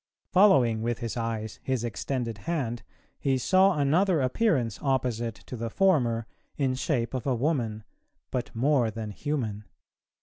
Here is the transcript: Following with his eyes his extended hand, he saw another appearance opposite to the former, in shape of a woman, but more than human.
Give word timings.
Following 0.33 0.81
with 0.81 0.97
his 0.97 1.15
eyes 1.15 1.59
his 1.61 1.83
extended 1.83 2.39
hand, 2.49 2.81
he 3.19 3.37
saw 3.37 3.77
another 3.77 4.19
appearance 4.19 4.79
opposite 4.81 5.35
to 5.45 5.55
the 5.55 5.69
former, 5.69 6.25
in 6.57 6.73
shape 6.73 7.13
of 7.13 7.27
a 7.27 7.35
woman, 7.35 7.83
but 8.31 8.49
more 8.55 8.89
than 8.89 9.11
human. 9.11 9.65